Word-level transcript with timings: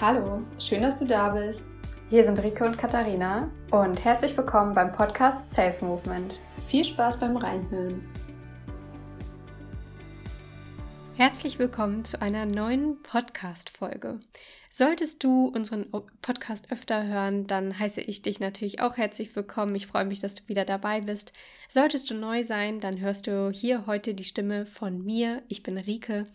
Hallo, 0.00 0.42
schön, 0.60 0.82
dass 0.82 1.00
du 1.00 1.06
da 1.06 1.30
bist. 1.30 1.66
Hier 2.08 2.22
sind 2.22 2.40
Rike 2.40 2.64
und 2.64 2.78
Katharina 2.78 3.50
und 3.72 4.04
herzlich 4.04 4.36
willkommen 4.36 4.72
beim 4.72 4.92
Podcast 4.92 5.50
Self 5.50 5.82
Movement. 5.82 6.34
Viel 6.68 6.84
Spaß 6.84 7.18
beim 7.18 7.36
Reinhören. 7.36 8.08
Herzlich 11.38 11.60
willkommen 11.60 12.04
zu 12.04 12.20
einer 12.20 12.46
neuen 12.46 13.00
Podcast-Folge. 13.00 14.18
Solltest 14.70 15.22
du 15.22 15.46
unseren 15.46 15.86
Podcast 16.20 16.72
öfter 16.72 17.06
hören, 17.06 17.46
dann 17.46 17.78
heiße 17.78 18.00
ich 18.00 18.22
dich 18.22 18.40
natürlich 18.40 18.80
auch 18.80 18.96
herzlich 18.96 19.36
willkommen. 19.36 19.76
Ich 19.76 19.86
freue 19.86 20.04
mich, 20.04 20.18
dass 20.18 20.34
du 20.34 20.48
wieder 20.48 20.64
dabei 20.64 21.00
bist. 21.00 21.32
Solltest 21.68 22.10
du 22.10 22.14
neu 22.14 22.42
sein, 22.42 22.80
dann 22.80 22.98
hörst 22.98 23.28
du 23.28 23.52
hier 23.52 23.86
heute 23.86 24.14
die 24.14 24.24
Stimme 24.24 24.66
von 24.66 25.04
mir. 25.04 25.44
Ich 25.46 25.62
bin 25.62 25.78
Rike 25.78 26.26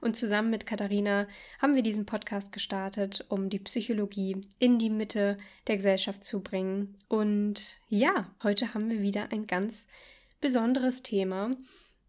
und 0.00 0.16
zusammen 0.16 0.50
mit 0.50 0.66
Katharina 0.66 1.28
haben 1.62 1.76
wir 1.76 1.84
diesen 1.84 2.04
Podcast 2.04 2.50
gestartet, 2.50 3.26
um 3.28 3.50
die 3.50 3.60
Psychologie 3.60 4.42
in 4.58 4.80
die 4.80 4.90
Mitte 4.90 5.36
der 5.68 5.76
Gesellschaft 5.76 6.24
zu 6.24 6.40
bringen. 6.40 6.96
Und 7.06 7.78
ja, 7.88 8.28
heute 8.42 8.74
haben 8.74 8.90
wir 8.90 9.02
wieder 9.02 9.30
ein 9.30 9.46
ganz 9.46 9.86
besonderes 10.40 11.04
Thema. 11.04 11.52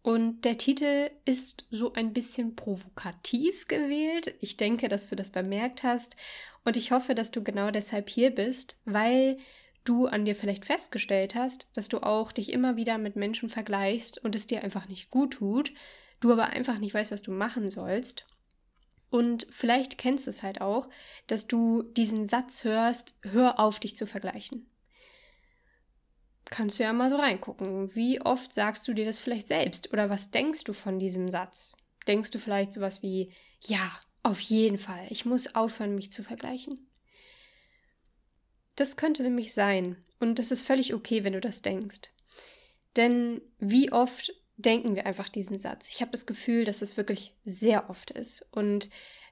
Und 0.02 0.46
der 0.46 0.56
Titel 0.56 1.10
ist 1.26 1.66
so 1.70 1.92
ein 1.92 2.12
bisschen 2.14 2.56
provokativ 2.56 3.66
gewählt. 3.66 4.34
Ich 4.40 4.56
denke, 4.56 4.88
dass 4.88 5.08
du 5.10 5.16
das 5.16 5.30
bemerkt 5.30 5.82
hast. 5.82 6.16
Und 6.64 6.76
ich 6.76 6.90
hoffe, 6.90 7.14
dass 7.14 7.30
du 7.30 7.42
genau 7.42 7.70
deshalb 7.70 8.08
hier 8.08 8.30
bist, 8.30 8.80
weil 8.86 9.36
du 9.84 10.06
an 10.06 10.24
dir 10.24 10.34
vielleicht 10.34 10.64
festgestellt 10.64 11.34
hast, 11.34 11.68
dass 11.74 11.88
du 11.88 12.02
auch 12.02 12.32
dich 12.32 12.52
immer 12.52 12.76
wieder 12.76 12.98
mit 12.98 13.16
Menschen 13.16 13.48
vergleichst 13.48 14.22
und 14.22 14.34
es 14.34 14.46
dir 14.46 14.62
einfach 14.62 14.88
nicht 14.88 15.10
gut 15.10 15.34
tut, 15.34 15.72
du 16.20 16.32
aber 16.32 16.46
einfach 16.46 16.78
nicht 16.78 16.94
weißt, 16.94 17.10
was 17.10 17.22
du 17.22 17.32
machen 17.32 17.70
sollst. 17.70 18.26
Und 19.10 19.46
vielleicht 19.50 19.98
kennst 19.98 20.26
du 20.26 20.30
es 20.30 20.42
halt 20.42 20.60
auch, 20.60 20.88
dass 21.26 21.46
du 21.46 21.82
diesen 21.82 22.24
Satz 22.24 22.64
hörst, 22.64 23.16
hör 23.22 23.58
auf, 23.58 23.80
dich 23.80 23.96
zu 23.96 24.06
vergleichen 24.06 24.69
kannst 26.50 26.78
du 26.78 26.82
ja 26.82 26.92
mal 26.92 27.10
so 27.10 27.16
reingucken. 27.16 27.94
Wie 27.94 28.20
oft 28.20 28.52
sagst 28.52 28.86
du 28.86 28.92
dir 28.92 29.04
das 29.04 29.20
vielleicht 29.20 29.48
selbst? 29.48 29.92
Oder 29.92 30.10
was 30.10 30.30
denkst 30.30 30.64
du 30.64 30.72
von 30.72 30.98
diesem 30.98 31.30
Satz? 31.30 31.72
Denkst 32.06 32.30
du 32.30 32.38
vielleicht 32.38 32.72
sowas 32.72 33.02
wie, 33.02 33.32
ja, 33.64 33.90
auf 34.22 34.40
jeden 34.40 34.78
Fall, 34.78 35.06
ich 35.10 35.24
muss 35.24 35.54
aufhören, 35.54 35.94
mich 35.94 36.12
zu 36.12 36.22
vergleichen? 36.22 36.90
Das 38.76 38.96
könnte 38.96 39.22
nämlich 39.22 39.54
sein. 39.54 39.96
Und 40.18 40.38
das 40.38 40.50
ist 40.50 40.62
völlig 40.62 40.94
okay, 40.94 41.24
wenn 41.24 41.32
du 41.32 41.40
das 41.40 41.62
denkst. 41.62 42.12
Denn 42.96 43.40
wie 43.58 43.92
oft 43.92 44.32
denken 44.56 44.94
wir 44.94 45.06
einfach 45.06 45.28
diesen 45.28 45.58
Satz? 45.58 45.88
Ich 45.90 46.00
habe 46.00 46.10
das 46.10 46.26
Gefühl, 46.26 46.64
dass 46.64 46.82
es 46.82 46.96
wirklich 46.96 47.34
sehr 47.44 47.88
oft 47.88 48.10
ist. 48.10 48.46
Und 48.52 48.90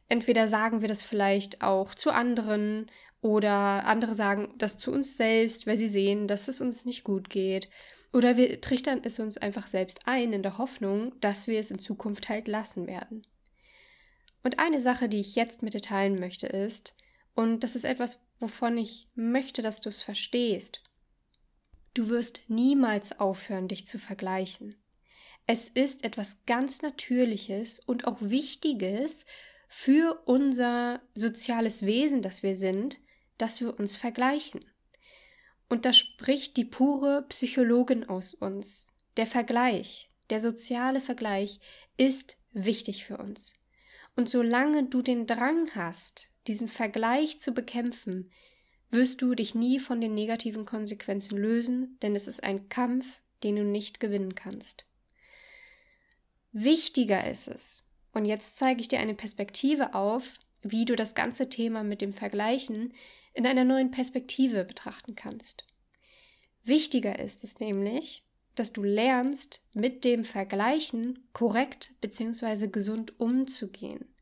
entweder 0.08 0.48
sagen 0.48 0.80
wir 0.80 0.88
das 0.88 1.02
vielleicht 1.02 1.62
auch 1.62 1.94
zu 1.94 2.10
anderen 2.10 2.90
oder 3.20 3.84
andere 3.86 4.14
sagen 4.14 4.54
das 4.58 4.78
zu 4.78 4.92
uns 4.92 5.16
selbst, 5.16 5.66
weil 5.66 5.76
sie 5.76 5.88
sehen, 5.88 6.28
dass 6.28 6.48
es 6.48 6.60
uns 6.60 6.84
nicht 6.84 7.04
gut 7.04 7.30
geht. 7.30 7.68
Oder 8.12 8.36
wir 8.36 8.60
trichtern 8.60 9.00
es 9.04 9.18
uns 9.18 9.36
einfach 9.36 9.66
selbst 9.66 10.06
ein 10.06 10.32
in 10.32 10.42
der 10.42 10.58
Hoffnung, 10.58 11.18
dass 11.20 11.46
wir 11.46 11.60
es 11.60 11.70
in 11.70 11.78
Zukunft 11.78 12.28
halt 12.28 12.48
lassen 12.48 12.86
werden. 12.86 13.26
Und 14.42 14.58
eine 14.58 14.80
Sache, 14.80 15.08
die 15.08 15.20
ich 15.20 15.34
jetzt 15.34 15.62
mit 15.62 15.74
dir 15.74 15.80
teilen 15.80 16.18
möchte, 16.18 16.46
ist, 16.46 16.96
und 17.34 17.64
das 17.64 17.76
ist 17.76 17.84
etwas, 17.84 18.20
wovon 18.40 18.78
ich 18.78 19.08
möchte, 19.14 19.62
dass 19.62 19.80
du 19.80 19.88
es 19.88 20.02
verstehst, 20.02 20.82
du 21.94 22.08
wirst 22.08 22.42
niemals 22.48 23.20
aufhören, 23.20 23.68
dich 23.68 23.86
zu 23.86 23.98
vergleichen. 23.98 24.76
Es 25.46 25.68
ist 25.68 26.04
etwas 26.04 26.44
ganz 26.46 26.82
Natürliches 26.82 27.80
und 27.80 28.06
auch 28.06 28.18
Wichtiges 28.20 29.26
für 29.68 30.22
unser 30.24 31.00
soziales 31.14 31.84
Wesen, 31.84 32.22
das 32.22 32.42
wir 32.42 32.56
sind, 32.56 33.00
dass 33.38 33.60
wir 33.60 33.78
uns 33.78 33.96
vergleichen. 33.96 34.64
Und 35.68 35.84
da 35.84 35.92
spricht 35.92 36.56
die 36.56 36.64
pure 36.64 37.24
Psychologin 37.28 38.08
aus 38.08 38.34
uns. 38.34 38.88
Der 39.16 39.26
Vergleich, 39.26 40.10
der 40.30 40.40
soziale 40.40 41.00
Vergleich 41.00 41.60
ist 41.96 42.36
wichtig 42.52 43.04
für 43.04 43.18
uns. 43.18 43.54
Und 44.16 44.28
solange 44.28 44.84
du 44.84 45.02
den 45.02 45.26
Drang 45.26 45.70
hast, 45.74 46.30
diesen 46.46 46.68
Vergleich 46.68 47.38
zu 47.38 47.52
bekämpfen, 47.52 48.30
wirst 48.90 49.20
du 49.22 49.34
dich 49.34 49.54
nie 49.54 49.78
von 49.78 50.00
den 50.00 50.14
negativen 50.14 50.64
Konsequenzen 50.64 51.36
lösen, 51.36 51.98
denn 52.02 52.16
es 52.16 52.26
ist 52.26 52.42
ein 52.42 52.68
Kampf, 52.68 53.20
den 53.42 53.56
du 53.56 53.64
nicht 53.64 54.00
gewinnen 54.00 54.34
kannst. 54.34 54.86
Wichtiger 56.52 57.30
ist 57.30 57.48
es, 57.48 57.84
und 58.12 58.24
jetzt 58.24 58.56
zeige 58.56 58.80
ich 58.80 58.88
dir 58.88 58.98
eine 58.98 59.14
Perspektive 59.14 59.94
auf, 59.94 60.38
wie 60.62 60.84
du 60.84 60.96
das 60.96 61.14
ganze 61.14 61.48
Thema 61.48 61.84
mit 61.84 62.00
dem 62.00 62.12
Vergleichen 62.12 62.92
in 63.38 63.46
einer 63.46 63.64
neuen 63.64 63.92
Perspektive 63.92 64.64
betrachten 64.64 65.14
kannst. 65.14 65.64
Wichtiger 66.64 67.20
ist 67.20 67.44
es 67.44 67.60
nämlich, 67.60 68.24
dass 68.56 68.72
du 68.72 68.82
lernst, 68.82 69.64
mit 69.74 70.02
dem 70.02 70.24
Vergleichen 70.24 71.28
korrekt 71.32 71.94
bzw. 72.00 72.66
gesund 72.66 73.20
umzugehen. 73.20 74.12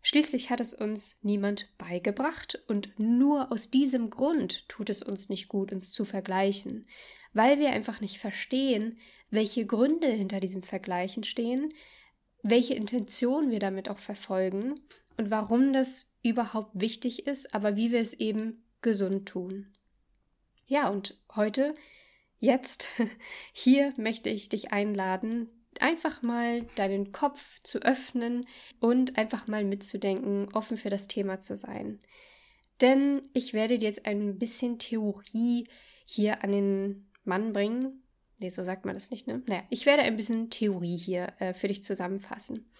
Schließlich 0.00 0.48
hat 0.48 0.60
es 0.60 0.72
uns 0.72 1.18
niemand 1.22 1.68
beigebracht 1.76 2.62
und 2.68 2.98
nur 2.98 3.52
aus 3.52 3.68
diesem 3.68 4.08
Grund 4.08 4.66
tut 4.66 4.88
es 4.88 5.02
uns 5.02 5.28
nicht 5.28 5.48
gut, 5.48 5.70
uns 5.70 5.90
zu 5.90 6.06
vergleichen, 6.06 6.86
weil 7.34 7.58
wir 7.58 7.68
einfach 7.68 8.00
nicht 8.00 8.16
verstehen, 8.16 8.96
welche 9.28 9.66
Gründe 9.66 10.08
hinter 10.08 10.40
diesem 10.40 10.62
Vergleichen 10.62 11.22
stehen, 11.22 11.74
welche 12.42 12.72
Intention 12.72 13.50
wir 13.50 13.58
damit 13.58 13.90
auch 13.90 13.98
verfolgen 13.98 14.80
und 15.18 15.30
warum 15.30 15.74
das 15.74 16.07
überhaupt 16.22 16.70
wichtig 16.74 17.26
ist, 17.26 17.54
aber 17.54 17.76
wie 17.76 17.92
wir 17.92 18.00
es 18.00 18.14
eben 18.14 18.64
gesund 18.80 19.28
tun. 19.28 19.74
Ja, 20.66 20.88
und 20.88 21.20
heute, 21.34 21.74
jetzt, 22.38 22.88
hier 23.52 23.94
möchte 23.96 24.30
ich 24.30 24.48
dich 24.48 24.72
einladen, 24.72 25.48
einfach 25.80 26.22
mal 26.22 26.62
deinen 26.74 27.12
Kopf 27.12 27.62
zu 27.62 27.80
öffnen 27.80 28.46
und 28.80 29.16
einfach 29.16 29.46
mal 29.46 29.64
mitzudenken, 29.64 30.52
offen 30.52 30.76
für 30.76 30.90
das 30.90 31.06
Thema 31.06 31.40
zu 31.40 31.56
sein. 31.56 32.00
Denn 32.80 33.22
ich 33.32 33.54
werde 33.54 33.78
dir 33.78 33.86
jetzt 33.86 34.06
ein 34.06 34.38
bisschen 34.38 34.78
Theorie 34.78 35.66
hier 36.04 36.44
an 36.44 36.52
den 36.52 37.10
Mann 37.24 37.52
bringen. 37.52 38.02
Nee, 38.38 38.50
so 38.50 38.62
sagt 38.62 38.84
man 38.84 38.94
das 38.94 39.10
nicht, 39.10 39.26
ne? 39.26 39.42
Naja, 39.46 39.62
ich 39.68 39.84
werde 39.84 40.02
ein 40.02 40.16
bisschen 40.16 40.48
Theorie 40.48 40.96
hier 40.96 41.32
äh, 41.38 41.52
für 41.52 41.68
dich 41.68 41.82
zusammenfassen. 41.82 42.70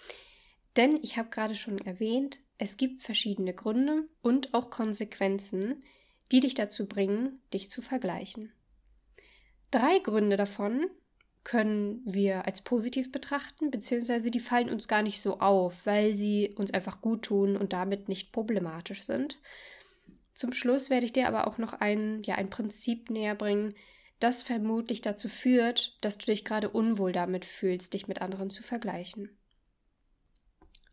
Denn 0.76 0.98
ich 1.02 1.18
habe 1.18 1.30
gerade 1.30 1.56
schon 1.56 1.78
erwähnt, 1.78 2.40
es 2.58 2.76
gibt 2.76 3.02
verschiedene 3.02 3.54
Gründe 3.54 4.08
und 4.20 4.52
auch 4.52 4.70
Konsequenzen, 4.70 5.82
die 6.32 6.40
dich 6.40 6.54
dazu 6.54 6.86
bringen, 6.86 7.40
dich 7.54 7.70
zu 7.70 7.82
vergleichen. 7.82 8.52
Drei 9.70 9.98
Gründe 10.00 10.36
davon 10.36 10.90
können 11.44 12.02
wir 12.04 12.46
als 12.46 12.62
positiv 12.62 13.12
betrachten, 13.12 13.70
beziehungsweise 13.70 14.30
die 14.30 14.40
fallen 14.40 14.68
uns 14.68 14.88
gar 14.88 15.02
nicht 15.02 15.22
so 15.22 15.38
auf, 15.38 15.86
weil 15.86 16.14
sie 16.14 16.54
uns 16.56 16.72
einfach 16.72 17.00
gut 17.00 17.22
tun 17.22 17.56
und 17.56 17.72
damit 17.72 18.08
nicht 18.08 18.32
problematisch 18.32 19.04
sind. 19.04 19.38
Zum 20.34 20.52
Schluss 20.52 20.90
werde 20.90 21.06
ich 21.06 21.12
dir 21.12 21.26
aber 21.26 21.46
auch 21.46 21.58
noch 21.58 21.72
ein, 21.72 22.22
ja, 22.24 22.34
ein 22.34 22.50
Prinzip 22.50 23.08
näher 23.08 23.34
bringen, 23.34 23.74
das 24.20 24.42
vermutlich 24.42 25.00
dazu 25.00 25.28
führt, 25.28 25.96
dass 26.00 26.18
du 26.18 26.26
dich 26.26 26.44
gerade 26.44 26.68
unwohl 26.68 27.12
damit 27.12 27.44
fühlst, 27.44 27.94
dich 27.94 28.08
mit 28.08 28.20
anderen 28.20 28.50
zu 28.50 28.62
vergleichen. 28.62 29.38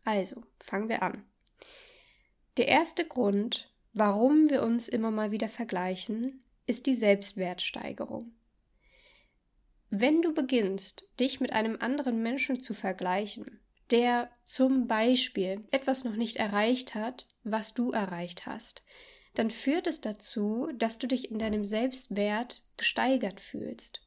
Also, 0.04 0.42
fangen 0.60 0.88
wir 0.88 1.02
an. 1.02 1.24
Der 2.56 2.68
erste 2.68 3.04
Grund, 3.04 3.70
warum 3.92 4.48
wir 4.48 4.62
uns 4.62 4.88
immer 4.88 5.10
mal 5.10 5.30
wieder 5.30 5.48
vergleichen, 5.48 6.42
ist 6.66 6.86
die 6.86 6.94
Selbstwertsteigerung. 6.94 8.32
Wenn 9.90 10.22
du 10.22 10.32
beginnst, 10.32 11.08
dich 11.20 11.40
mit 11.40 11.52
einem 11.52 11.76
anderen 11.80 12.22
Menschen 12.22 12.60
zu 12.60 12.74
vergleichen, 12.74 13.60
der 13.90 14.30
zum 14.44 14.88
Beispiel 14.88 15.64
etwas 15.70 16.04
noch 16.04 16.16
nicht 16.16 16.36
erreicht 16.36 16.94
hat, 16.94 17.28
was 17.44 17.74
du 17.74 17.92
erreicht 17.92 18.46
hast, 18.46 18.82
dann 19.34 19.50
führt 19.50 19.86
es 19.86 20.00
dazu, 20.00 20.70
dass 20.74 20.98
du 20.98 21.06
dich 21.06 21.30
in 21.30 21.38
deinem 21.38 21.64
Selbstwert 21.64 22.62
gesteigert 22.76 23.38
fühlst. 23.38 24.00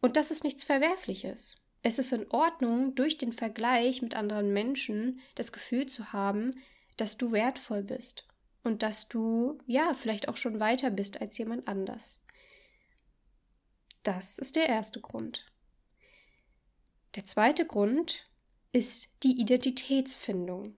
Und 0.00 0.16
das 0.16 0.30
ist 0.30 0.44
nichts 0.44 0.64
Verwerfliches. 0.64 1.54
Es 1.82 1.98
ist 1.98 2.12
in 2.12 2.30
Ordnung, 2.30 2.94
durch 2.94 3.16
den 3.16 3.32
Vergleich 3.32 4.02
mit 4.02 4.14
anderen 4.14 4.52
Menschen 4.52 5.20
das 5.34 5.52
Gefühl 5.52 5.86
zu 5.86 6.12
haben, 6.12 6.54
dass 6.96 7.16
du 7.16 7.32
wertvoll 7.32 7.82
bist 7.82 8.26
und 8.62 8.82
dass 8.82 9.08
du, 9.08 9.58
ja, 9.66 9.94
vielleicht 9.94 10.28
auch 10.28 10.36
schon 10.36 10.60
weiter 10.60 10.90
bist 10.90 11.20
als 11.20 11.38
jemand 11.38 11.68
anders. 11.68 12.20
Das 14.02 14.38
ist 14.38 14.56
der 14.56 14.68
erste 14.68 15.00
Grund. 15.00 15.46
Der 17.14 17.24
zweite 17.24 17.66
Grund 17.66 18.28
ist 18.72 19.22
die 19.22 19.40
Identitätsfindung. 19.40 20.76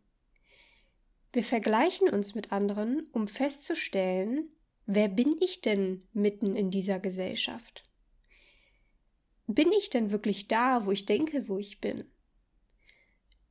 Wir 1.32 1.44
vergleichen 1.44 2.08
uns 2.08 2.34
mit 2.34 2.52
anderen, 2.52 3.08
um 3.12 3.28
festzustellen, 3.28 4.48
wer 4.86 5.08
bin 5.08 5.36
ich 5.40 5.60
denn 5.60 6.06
mitten 6.12 6.56
in 6.56 6.70
dieser 6.70 6.98
Gesellschaft? 7.00 7.86
bin 9.46 9.72
ich 9.72 9.90
denn 9.90 10.10
wirklich 10.10 10.48
da, 10.48 10.86
wo 10.86 10.92
ich 10.92 11.06
denke, 11.06 11.48
wo 11.48 11.58
ich 11.58 11.80
bin? 11.80 12.04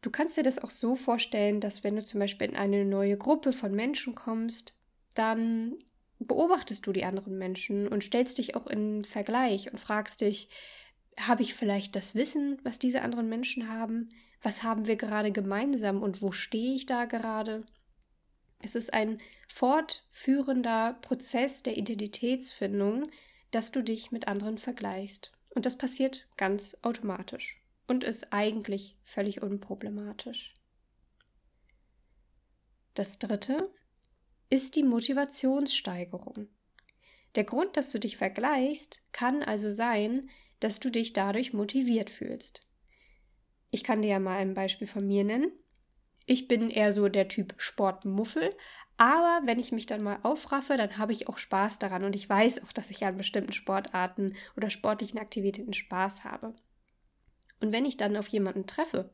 Du 0.06 0.12
kannst 0.12 0.38
dir 0.38 0.44
das 0.44 0.60
auch 0.60 0.70
so 0.70 0.94
vorstellen, 0.94 1.60
dass 1.60 1.84
wenn 1.84 1.96
du 1.96 2.06
zum 2.06 2.20
Beispiel 2.20 2.50
in 2.50 2.56
eine 2.56 2.86
neue 2.86 3.18
Gruppe 3.18 3.54
von 3.54 3.74
Menschen 3.74 4.14
kommst, 4.14 4.78
dann 5.16 5.80
beobachtest 6.20 6.86
du 6.86 6.94
die 6.94 7.06
anderen 7.06 7.40
Menschen 7.40 7.88
und 7.88 8.04
stellst 8.04 8.38
dich 8.38 8.56
auch 8.56 8.68
in 8.68 9.04
Vergleich 9.04 9.72
und 9.72 9.80
fragst 9.80 10.22
dich, 10.22 10.48
habe 11.20 11.42
ich 11.42 11.56
vielleicht 11.56 11.96
das 11.96 12.14
Wissen, 12.14 12.60
was 12.62 12.78
diese 12.78 13.02
anderen 13.02 13.30
Menschen 13.30 13.68
haben? 13.68 14.10
Was 14.44 14.62
haben 14.62 14.86
wir 14.86 14.96
gerade 14.96 15.32
gemeinsam 15.32 16.04
und 16.04 16.22
wo 16.22 16.32
stehe 16.32 16.76
ich 16.76 16.86
da 16.86 17.06
gerade? 17.06 17.66
Es 18.62 18.76
ist 18.76 18.94
ein 18.94 19.18
fortführender 19.48 21.00
Prozess 21.02 21.64
der 21.64 21.78
Identitätsfindung, 21.78 23.08
dass 23.50 23.72
du 23.72 23.82
dich 23.82 24.12
mit 24.12 24.28
anderen 24.28 24.60
vergleichst. 24.60 25.32
Und 25.56 25.66
das 25.66 25.80
passiert 25.80 26.28
ganz 26.38 26.78
automatisch 26.84 27.65
und 27.88 28.04
ist 28.04 28.34
eigentlich 28.34 28.98
völlig 29.04 29.42
unproblematisch. 29.42 30.54
Das 32.94 33.20
dritte 33.20 33.72
ist 34.50 34.76
die 34.76 34.84
Motivationssteigerung. 34.84 36.48
Der 37.36 37.44
Grund, 37.44 37.76
dass 37.76 37.92
du 37.92 38.00
dich 38.00 38.16
vergleichst, 38.16 39.04
kann 39.12 39.44
also 39.44 39.70
sein, 39.70 40.30
dass 40.60 40.80
du 40.80 40.90
dich 40.90 41.12
dadurch 41.12 41.54
motiviert 41.54 42.10
fühlst. 42.10 42.66
Ich 43.72 43.84
kann 43.84 44.02
dir 44.02 44.08
ja 44.08 44.20
mal 44.20 44.38
ein 44.38 44.54
Beispiel 44.54 44.88
von 44.88 45.06
mir 45.06 45.26
nennen. 45.26 45.52
Ich 46.26 46.48
bin 46.48 46.70
eher 46.70 46.94
so 46.94 47.10
der 47.10 47.28
Typ 47.28 47.54
Sportmuffel, 47.58 48.56
aber 48.98 49.42
wenn 49.46 49.60
ich 49.60 49.74
mich 49.74 49.86
dann 49.86 50.02
mal 50.02 50.20
aufraffe, 50.24 50.78
dann 50.78 50.98
habe 50.98 51.12
ich 51.12 51.28
auch 51.28 51.38
Spaß 51.38 51.80
daran 51.80 52.06
und 52.06 52.16
ich 52.16 52.30
weiß 52.30 52.64
auch, 52.64 52.72
dass 52.72 52.90
ich 52.90 53.04
an 53.06 53.18
bestimmten 53.18 53.52
Sportarten 53.52 54.36
oder 54.56 54.70
sportlichen 54.70 55.20
Aktivitäten 55.20 55.74
Spaß 55.74 56.24
habe. 56.24 56.56
Und 57.60 57.74
wenn 57.74 57.86
ich 57.86 57.98
dann 57.98 58.18
auf 58.18 58.28
jemanden 58.28 58.68
treffe, 58.68 59.10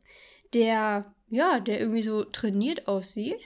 der, 0.54 1.14
ja, 1.30 1.60
der 1.60 1.80
irgendwie 1.80 2.04
so 2.04 2.24
trainiert 2.24 2.88
aussieht, 2.88 3.40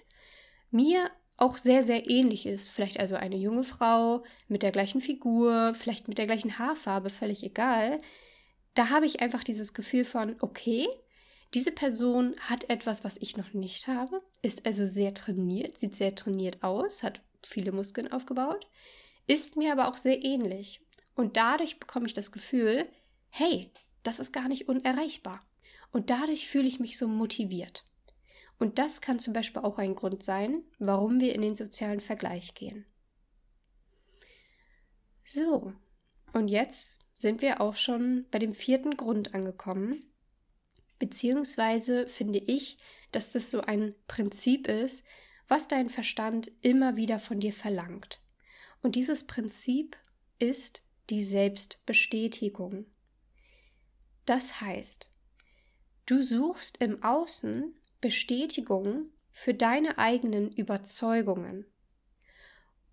mir 0.71 1.09
auch 1.37 1.57
sehr, 1.57 1.83
sehr 1.83 2.09
ähnlich 2.09 2.45
ist, 2.45 2.69
vielleicht 2.69 2.99
also 2.99 3.15
eine 3.15 3.35
junge 3.35 3.63
Frau 3.63 4.23
mit 4.47 4.63
der 4.63 4.71
gleichen 4.71 5.01
Figur, 5.01 5.73
vielleicht 5.75 6.07
mit 6.07 6.17
der 6.17 6.25
gleichen 6.25 6.57
Haarfarbe, 6.57 7.09
völlig 7.09 7.43
egal, 7.43 7.99
da 8.73 8.89
habe 8.89 9.05
ich 9.05 9.21
einfach 9.21 9.43
dieses 9.43 9.73
Gefühl 9.73 10.05
von, 10.05 10.35
okay, 10.39 10.87
diese 11.53 11.71
Person 11.71 12.35
hat 12.39 12.69
etwas, 12.69 13.03
was 13.03 13.17
ich 13.17 13.37
noch 13.37 13.53
nicht 13.53 13.87
habe, 13.87 14.21
ist 14.41 14.65
also 14.65 14.85
sehr 14.85 15.13
trainiert, 15.13 15.77
sieht 15.77 15.95
sehr 15.95 16.15
trainiert 16.15 16.63
aus, 16.63 17.03
hat 17.03 17.21
viele 17.43 17.71
Muskeln 17.71 18.11
aufgebaut, 18.11 18.67
ist 19.27 19.55
mir 19.55 19.71
aber 19.71 19.87
auch 19.87 19.97
sehr 19.97 20.23
ähnlich. 20.23 20.81
Und 21.15 21.37
dadurch 21.37 21.79
bekomme 21.79 22.07
ich 22.07 22.13
das 22.13 22.31
Gefühl, 22.31 22.85
hey, 23.29 23.71
das 24.07 24.19
ist 24.19 24.33
gar 24.33 24.47
nicht 24.47 24.67
unerreichbar. 24.67 25.45
Und 25.91 26.09
dadurch 26.09 26.47
fühle 26.47 26.67
ich 26.67 26.79
mich 26.79 26.97
so 26.97 27.07
motiviert. 27.07 27.83
Und 28.57 28.79
das 28.79 29.01
kann 29.01 29.19
zum 29.19 29.33
Beispiel 29.33 29.61
auch 29.61 29.77
ein 29.77 29.95
Grund 29.95 30.23
sein, 30.23 30.63
warum 30.79 31.19
wir 31.19 31.35
in 31.35 31.41
den 31.41 31.55
sozialen 31.55 31.99
Vergleich 31.99 32.53
gehen. 32.53 32.85
So, 35.23 35.73
und 36.33 36.47
jetzt 36.47 36.99
sind 37.15 37.41
wir 37.41 37.61
auch 37.61 37.75
schon 37.75 38.25
bei 38.29 38.39
dem 38.39 38.53
vierten 38.53 38.97
Grund 38.97 39.33
angekommen. 39.33 40.05
Beziehungsweise 40.99 42.07
finde 42.07 42.39
ich, 42.39 42.77
dass 43.11 43.31
das 43.31 43.51
so 43.51 43.61
ein 43.61 43.95
Prinzip 44.07 44.67
ist, 44.67 45.05
was 45.47 45.67
dein 45.67 45.89
Verstand 45.89 46.51
immer 46.61 46.95
wieder 46.97 47.19
von 47.19 47.39
dir 47.39 47.53
verlangt. 47.53 48.21
Und 48.81 48.95
dieses 48.95 49.25
Prinzip 49.25 49.97
ist 50.39 50.83
die 51.09 51.23
Selbstbestätigung. 51.23 52.85
Das 54.25 54.61
heißt, 54.61 55.09
du 56.05 56.21
suchst 56.21 56.81
im 56.81 57.03
Außen 57.03 57.73
Bestätigung 58.01 59.09
für 59.31 59.53
deine 59.53 59.97
eigenen 59.97 60.51
Überzeugungen. 60.51 61.65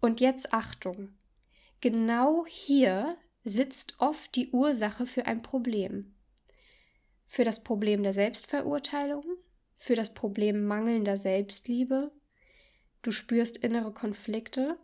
Und 0.00 0.20
jetzt 0.20 0.52
Achtung, 0.52 1.16
genau 1.80 2.44
hier 2.46 3.16
sitzt 3.44 3.94
oft 3.98 4.34
die 4.34 4.50
Ursache 4.50 5.06
für 5.06 5.26
ein 5.26 5.42
Problem. 5.42 6.14
Für 7.26 7.44
das 7.44 7.62
Problem 7.62 8.02
der 8.02 8.12
Selbstverurteilung, 8.12 9.24
für 9.76 9.94
das 9.94 10.12
Problem 10.14 10.64
mangelnder 10.64 11.16
Selbstliebe, 11.16 12.12
du 13.02 13.10
spürst 13.10 13.56
innere 13.56 13.92
Konflikte 13.92 14.78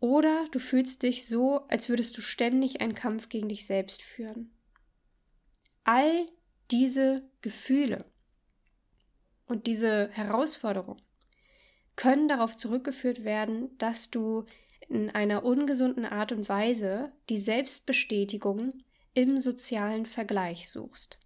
oder 0.00 0.46
du 0.52 0.58
fühlst 0.58 1.02
dich 1.02 1.26
so, 1.26 1.66
als 1.68 1.88
würdest 1.88 2.16
du 2.16 2.20
ständig 2.20 2.80
einen 2.80 2.94
Kampf 2.94 3.28
gegen 3.28 3.48
dich 3.48 3.66
selbst 3.66 4.02
führen. 4.02 4.52
All 5.84 6.28
diese 6.70 7.28
Gefühle 7.40 8.04
und 9.46 9.66
diese 9.66 10.08
Herausforderung 10.10 11.00
können 11.96 12.28
darauf 12.28 12.56
zurückgeführt 12.56 13.24
werden, 13.24 13.76
dass 13.78 14.10
du 14.10 14.46
in 14.88 15.10
einer 15.10 15.44
ungesunden 15.44 16.06
Art 16.06 16.32
und 16.32 16.48
Weise 16.48 17.12
die 17.28 17.38
Selbstbestätigung 17.38 18.74
im 19.14 19.38
sozialen 19.38 20.06
Vergleich 20.06 20.70
suchst. 20.70 21.18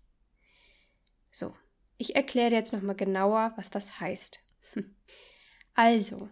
So, 1.31 1.55
ich 1.99 2.17
erkläre 2.17 2.50
dir 2.50 2.56
jetzt 2.56 2.73
nochmal 2.73 2.97
genauer, 2.97 3.53
was 3.56 3.70
das 3.70 4.00
heißt. 4.00 4.41
Also, 5.79 6.31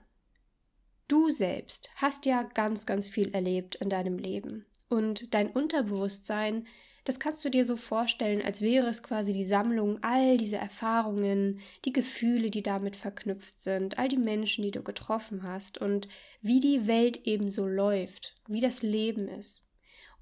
du 1.06 1.28
selbst 1.28 1.90
hast 1.96 2.24
ja 2.24 2.44
ganz, 2.44 2.86
ganz 2.86 3.10
viel 3.10 3.34
erlebt 3.34 3.74
in 3.74 3.90
deinem 3.90 4.16
Leben 4.16 4.64
und 4.88 5.34
dein 5.34 5.50
Unterbewusstsein 5.50 6.66
das 7.04 7.20
kannst 7.20 7.44
du 7.44 7.50
dir 7.50 7.66
so 7.66 7.76
vorstellen, 7.76 8.40
als 8.40 8.62
wäre 8.62 8.86
es 8.86 9.02
quasi 9.02 9.34
die 9.34 9.44
Sammlung 9.44 10.02
all 10.02 10.38
dieser 10.38 10.58
Erfahrungen, 10.58 11.60
die 11.84 11.92
Gefühle, 11.92 12.50
die 12.50 12.62
damit 12.62 12.96
verknüpft 12.96 13.60
sind, 13.60 13.98
all 13.98 14.08
die 14.08 14.16
Menschen, 14.16 14.64
die 14.64 14.70
du 14.70 14.82
getroffen 14.82 15.42
hast 15.42 15.76
und 15.78 16.08
wie 16.40 16.60
die 16.60 16.86
Welt 16.86 17.26
eben 17.26 17.50
so 17.50 17.66
läuft, 17.66 18.34
wie 18.48 18.60
das 18.62 18.82
Leben 18.82 19.28
ist 19.28 19.66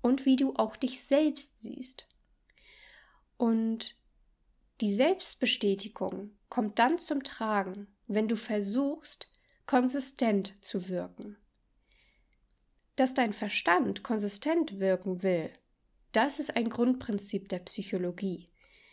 und 0.01 0.27
wie 0.27 0.35
du 0.35 0.55
auch 0.55 0.77
dich 0.77 1.03
selbst 1.05 1.61
siehst. 1.61 2.09
Und 3.37 3.97
die 4.81 4.93
Selbstbestätigung 4.93 6.33
kommt 6.49 6.81
dann 6.81 6.99
zum 6.99 7.23
Tragen, 7.23 7.87
wenn 8.09 8.27
du 8.27 8.35
versuchst, 8.35 9.33
konsistent 9.67 10.57
zu 10.61 10.89
wirken. 10.89 11.37
Dass 12.97 13.15
dein 13.15 13.33
Verstand 13.33 14.03
konsistent 14.03 14.81
wirken 14.81 15.23
will, 15.23 15.53
das 16.13 16.39
ist 16.39 16.57
ein 16.57 16.69
Grundprinzip 16.69 17.49
der 17.49 17.61
Psychologie. 17.61 18.49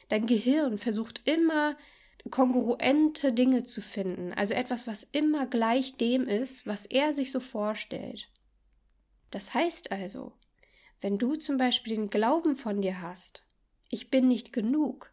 Dein 0.07 0.25
Gehirn 0.25 0.77
versucht 0.77 1.27
immer 1.27 1.77
kongruente 2.31 3.31
Dinge 3.31 3.63
zu 3.63 3.81
finden, 3.81 4.33
also 4.33 4.53
etwas, 4.53 4.87
was 4.87 5.03
immer 5.03 5.45
gleich 5.45 5.97
dem 5.97 6.27
ist, 6.27 6.67
was 6.67 6.85
er 6.85 7.13
sich 7.13 7.31
so 7.31 7.39
vorstellt. 7.39 8.29
Das 9.31 9.53
heißt 9.53 9.91
also, 9.91 10.33
wenn 11.01 11.17
du 11.17 11.35
zum 11.35 11.57
Beispiel 11.57 11.95
den 11.95 12.09
Glauben 12.09 12.55
von 12.55 12.81
dir 12.81 13.01
hast, 13.01 13.43
ich 13.89 14.09
bin 14.09 14.27
nicht 14.27 14.51
genug, 14.51 15.11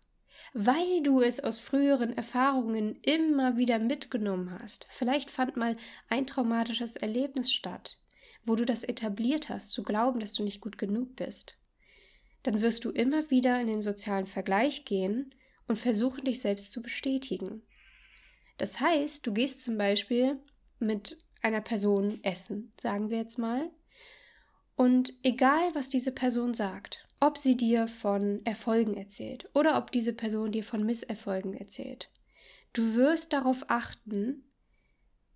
weil 0.52 1.02
du 1.02 1.20
es 1.20 1.40
aus 1.42 1.58
früheren 1.58 2.16
Erfahrungen 2.16 2.96
immer 3.02 3.56
wieder 3.56 3.78
mitgenommen 3.78 4.58
hast. 4.58 4.86
Vielleicht 4.90 5.30
fand 5.30 5.56
mal 5.56 5.76
ein 6.08 6.26
traumatisches 6.26 6.96
Erlebnis 6.96 7.52
statt, 7.52 7.98
wo 8.44 8.54
du 8.56 8.64
das 8.64 8.84
etabliert 8.84 9.48
hast, 9.48 9.70
zu 9.70 9.82
glauben, 9.82 10.20
dass 10.20 10.34
du 10.34 10.42
nicht 10.42 10.60
gut 10.60 10.78
genug 10.78 11.16
bist 11.16 11.56
dann 12.46 12.60
wirst 12.60 12.84
du 12.84 12.90
immer 12.90 13.30
wieder 13.30 13.60
in 13.60 13.66
den 13.66 13.82
sozialen 13.82 14.26
Vergleich 14.26 14.84
gehen 14.84 15.34
und 15.66 15.76
versuchen, 15.76 16.24
dich 16.24 16.40
selbst 16.40 16.72
zu 16.72 16.82
bestätigen. 16.82 17.62
Das 18.58 18.80
heißt, 18.80 19.26
du 19.26 19.32
gehst 19.32 19.62
zum 19.62 19.76
Beispiel 19.76 20.38
mit 20.78 21.18
einer 21.42 21.60
Person 21.60 22.20
essen, 22.22 22.72
sagen 22.80 23.10
wir 23.10 23.18
jetzt 23.18 23.38
mal, 23.38 23.70
und 24.76 25.14
egal, 25.22 25.74
was 25.74 25.88
diese 25.88 26.12
Person 26.12 26.52
sagt, 26.52 27.06
ob 27.18 27.38
sie 27.38 27.56
dir 27.56 27.88
von 27.88 28.44
Erfolgen 28.44 28.94
erzählt 28.94 29.48
oder 29.54 29.78
ob 29.78 29.90
diese 29.90 30.12
Person 30.12 30.52
dir 30.52 30.64
von 30.64 30.84
Misserfolgen 30.84 31.54
erzählt, 31.54 32.10
du 32.74 32.94
wirst 32.94 33.32
darauf 33.32 33.64
achten, 33.68 34.44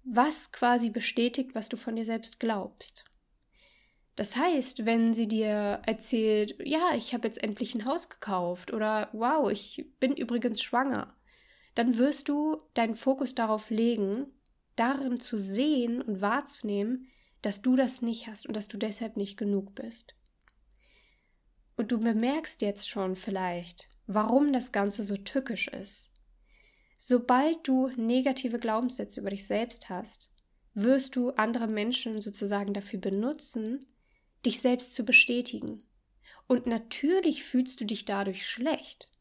was 0.05 0.53
quasi 0.53 0.91
bestätigt, 0.91 1.55
was 1.55 1.69
du 1.71 1.77
von 1.77 1.97
dir 1.97 2.05
selbst 2.05 2.39
glaubst. 2.39 3.05
Das 4.21 4.37
heißt, 4.37 4.85
wenn 4.85 5.15
sie 5.15 5.29
dir 5.29 5.81
erzählt, 5.87 6.55
ja, 6.63 6.91
ich 6.95 7.15
habe 7.15 7.27
jetzt 7.27 7.43
endlich 7.43 7.75
ein 7.75 7.87
Haus 7.87 8.11
gekauft 8.11 8.71
oder 8.71 9.09
wow, 9.15 9.51
ich 9.51 9.87
bin 9.99 10.13
übrigens 10.13 10.61
schwanger, 10.61 11.17
dann 11.75 11.97
wirst 11.97 12.29
du 12.29 12.63
deinen 12.75 12.97
Fokus 12.97 13.35
darauf 13.35 13.71
legen, 13.71 14.27
darin 14.77 15.19
zu 15.19 15.39
sehen 15.39 16.03
und 16.03 16.21
wahrzunehmen, 16.21 17.09
dass 17.41 17.63
du 17.63 17.77
das 17.77 18.03
nicht 18.03 18.27
hast 18.27 18.47
und 18.47 18.55
dass 18.55 18.69
du 18.69 18.77
deshalb 18.77 19.17
nicht 19.17 19.39
genug 19.39 19.75
bist. 19.75 20.15
Und 21.79 21.91
du 21.91 21.99
bemerkst 21.99 22.61
jetzt 22.61 22.91
schon 22.91 23.17
vielleicht, 23.17 23.89
warum 24.07 24.53
das 24.53 24.71
Ganze 24.71 25.03
so 25.03 25.17
tückisch 25.17 25.69
ist. 25.69 26.11
Sobald 26.99 27.67
du 27.67 27.89
negative 27.97 28.59
Glaubenssätze 28.59 29.21
über 29.21 29.31
dich 29.31 29.47
selbst 29.47 29.89
hast, 29.89 30.35
wirst 30.75 31.17
du 31.17 31.31
andere 31.31 31.69
Menschen 31.69 32.21
sozusagen 32.21 32.75
dafür 32.75 33.01
benutzen, 33.01 33.87
dich 34.45 34.61
selbst 34.61 34.93
zu 34.93 35.05
bestätigen. 35.05 35.83
Und 36.47 36.67
natürlich 36.67 37.45
fühlst 37.45 37.81
du 37.81 37.85
dich 37.85 38.05
dadurch 38.05 38.47
schlecht. 38.47 39.13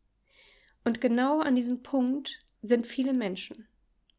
Und 0.84 1.02
genau 1.02 1.42
an 1.42 1.56
diesem 1.56 1.84
Punkt 1.84 2.40
sind 2.62 2.88
viele 2.88 3.14
Menschen. 3.14 3.68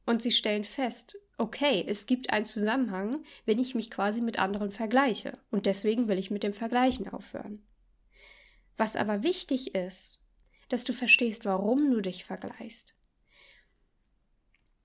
Und 0.07 0.23
sie 0.23 0.30
stellen 0.30 0.64
fest, 0.64 1.19
okay, 1.38 1.85
es 1.87 2.07
gibt 2.07 2.30
einen 2.30 2.45
Zusammenhang, 2.45 3.25
wenn 3.47 3.59
ich 3.59 3.75
mich 3.75 3.90
quasi 3.90 4.21
mit 4.21 4.38
anderen 4.38 4.71
vergleiche. 4.71 5.38
Und 5.50 5.66
deswegen 5.66 6.09
will 6.09 6.19
ich 6.19 6.30
mit 6.30 6.42
dem 6.42 6.52
Vergleichen 6.52 7.09
aufhören. 7.09 7.61
Was 8.76 8.97
aber 8.97 9.23
wichtig 9.23 9.75
ist, 9.75 10.21
dass 10.69 10.85
du 10.85 10.92
verstehst, 10.92 11.45
warum 11.45 11.90
du 11.90 12.00
dich 12.00 12.25
vergleichst. 12.25 12.95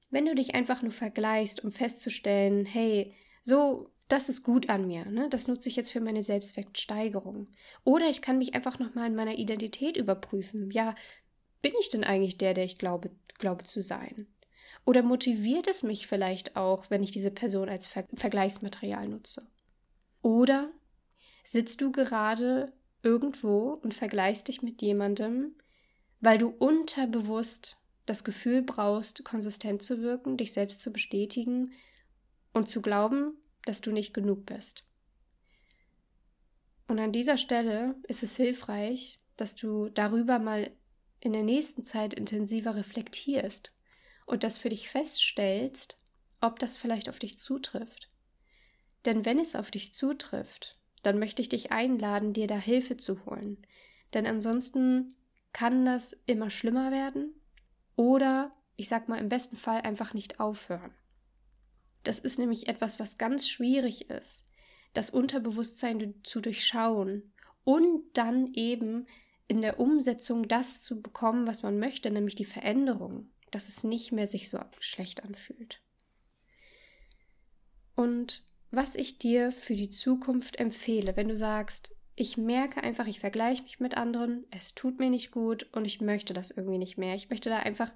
Wenn 0.10 0.26
du 0.26 0.36
dich 0.36 0.56
einfach 0.56 0.82
nur 0.82 0.92
vergleichst, 0.92 1.64
um 1.64 1.72
festzustellen, 1.72 2.66
hey, 2.66 3.14
so, 3.44 3.92
das 4.08 4.30
ist 4.30 4.44
gut 4.44 4.70
an 4.70 4.88
mir, 4.88 5.06
ne? 5.06 5.30
das 5.30 5.48
nutze 5.48 5.68
ich 5.68 5.76
jetzt 5.76 5.92
für 5.92 6.02
meine 6.02 6.22
Selbstwertsteigerung. 6.22 7.48
Oder 7.84 8.10
ich 8.10 8.22
kann 8.22 8.38
mich 8.38 8.54
einfach 8.54 8.78
nochmal 8.78 9.08
in 9.08 9.16
meiner 9.16 9.38
Identität 9.38 9.98
überprüfen. 9.98 10.70
Ja, 10.72 10.94
bin 11.62 11.74
ich 11.80 11.90
denn 11.90 12.04
eigentlich 12.04 12.38
der, 12.38 12.54
der 12.54 12.66
ich 12.66 12.78
glaube, 12.78 13.10
glaube 13.40 13.64
zu 13.64 13.82
sein? 13.82 14.28
Oder 14.86 15.02
motiviert 15.02 15.68
es 15.68 15.82
mich 15.82 16.06
vielleicht 16.06 16.56
auch, 16.56 16.90
wenn 16.90 17.02
ich 17.02 17.12
diese 17.12 17.32
Person 17.32 17.70
als 17.70 17.88
Ver 17.88 18.06
Vergleichsmaterial 18.14 19.08
nutze? 19.08 19.48
Oder 20.22 20.72
sitzt 21.44 21.82
du 21.82 21.92
gerade 21.92 22.74
irgendwo 23.02 23.74
und 23.82 23.94
vergleichst 23.94 24.48
dich 24.48 24.62
mit 24.62 24.82
jemandem, 24.82 25.56
weil 26.20 26.38
du 26.38 26.50
unterbewusst 26.50 27.78
das 28.06 28.24
Gefühl 28.24 28.62
brauchst, 28.62 29.24
konsistent 29.24 29.82
zu 29.82 30.02
wirken, 30.02 30.38
dich 30.38 30.54
selbst 30.54 30.82
zu 30.82 30.92
bestätigen 30.92 31.72
und 32.54 32.70
zu 32.70 32.82
glauben, 32.82 33.38
dass 33.66 33.82
du 33.82 33.92
nicht 33.92 34.14
genug 34.14 34.46
bist. 34.46 34.84
Und 36.88 37.00
an 37.00 37.12
dieser 37.12 37.38
Stelle 37.38 37.96
ist 38.08 38.24
es 38.24 38.36
hilfreich, 38.36 39.18
dass 39.38 39.56
du 39.56 39.90
darüber 39.90 40.40
mal 40.40 40.72
in 41.20 41.34
der 41.34 41.44
nächsten 41.44 41.84
Zeit 41.84 42.14
intensiver 42.14 42.76
reflektierst 42.76 43.74
und 44.26 44.44
das 44.44 44.58
für 44.58 44.70
dich 44.70 44.90
feststellst, 44.90 45.98
ob 46.42 46.60
das 46.60 46.78
vielleicht 46.78 47.10
auf 47.10 47.20
dich 47.20 47.38
zutrifft. 47.38 48.10
Denn 49.06 49.26
wenn 49.26 49.40
es 49.40 49.56
auf 49.56 49.72
dich 49.72 49.94
zutrifft, 49.94 50.78
dann 51.04 51.20
möchte 51.20 51.42
ich 51.42 51.50
dich 51.50 51.72
einladen, 51.72 52.34
dir 52.34 52.48
da 52.48 52.58
Hilfe 52.58 52.98
zu 52.98 53.26
holen. 53.26 53.66
Denn 54.14 54.26
ansonsten 54.26 55.16
kann 55.54 55.86
das 55.86 56.14
immer 56.26 56.50
schlimmer 56.50 56.92
werden 56.92 57.34
oder, 57.96 58.52
ich 58.76 58.90
sag 58.90 59.08
mal, 59.08 59.20
im 59.20 59.30
besten 59.30 59.58
Fall 59.58 59.82
einfach 59.82 60.14
nicht 60.14 60.40
aufhören. 60.40 60.94
Das 62.06 62.20
ist 62.20 62.40
nämlich 62.40 62.70
etwas, 62.70 63.00
was 63.00 63.18
ganz 63.18 63.50
schwierig 63.50 64.10
ist, 64.10 64.46
das 64.94 65.10
Unterbewusstsein 65.10 66.14
zu 66.24 66.40
durchschauen 66.40 67.34
und 67.64 68.04
dann 68.14 68.54
eben 68.54 69.08
in 69.48 69.62
der 69.62 69.80
Umsetzung 69.80 70.48
das 70.48 70.82
zu 70.82 71.02
bekommen, 71.02 71.48
was 71.48 71.64
man 71.64 71.80
möchte, 71.80 72.12
nämlich 72.12 72.36
die 72.36 72.46
Veränderung, 72.46 73.30
dass 73.52 73.68
es 73.68 73.84
nicht 73.84 74.12
mehr 74.12 74.28
sich 74.28 74.50
so 74.50 74.60
schlecht 74.80 75.24
anfühlt. 75.24 75.82
Und 77.96 78.44
was 78.70 78.96
ich 78.96 79.18
dir 79.18 79.52
für 79.52 79.76
die 79.76 79.90
Zukunft 79.90 80.60
empfehle, 80.60 81.16
wenn 81.18 81.28
du 81.28 81.36
sagst, 81.36 81.96
ich 82.16 82.38
merke 82.38 82.84
einfach, 82.84 83.08
ich 83.08 83.20
vergleiche 83.20 83.64
mich 83.64 83.80
mit 83.80 83.98
anderen, 83.98 84.46
es 84.52 84.76
tut 84.76 85.00
mir 85.00 85.10
nicht 85.10 85.32
gut 85.32 85.68
und 85.74 85.86
ich 85.86 86.02
möchte 86.02 86.34
das 86.34 86.52
irgendwie 86.52 86.78
nicht 86.78 86.98
mehr. 86.98 87.16
Ich 87.16 87.30
möchte 87.30 87.50
da 87.50 87.60
einfach 87.60 87.94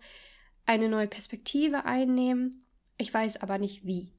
eine 0.65 0.89
neue 0.89 1.07
Perspektive 1.07 1.85
einnehmen, 1.85 2.65
ich 2.99 3.11
weiß 3.11 3.37
aber 3.37 3.57
nicht 3.57 3.85
wie. 3.85 4.13